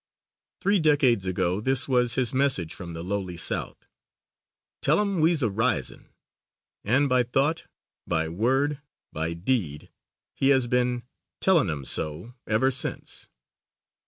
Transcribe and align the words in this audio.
Three 0.61 0.79
decades 0.79 1.27
ago 1.27 1.61
this 1.61 1.87
was 1.87 2.15
his 2.15 2.33
message 2.33 2.73
from 2.73 2.93
the 2.93 3.03
lowly 3.03 3.37
South, 3.37 3.85
"Tell 4.81 4.99
'em 4.99 5.19
we'se 5.21 5.43
a 5.43 5.49
risin," 5.51 6.09
and 6.83 7.07
by 7.07 7.21
thought, 7.21 7.67
by 8.07 8.27
word, 8.27 8.81
by 9.13 9.33
deed, 9.33 9.91
he 10.33 10.49
has 10.49 10.65
been 10.65 11.03
"Tellin' 11.39 11.69
em 11.69 11.85
so" 11.85 12.33
ever 12.47 12.71
since. 12.71 13.27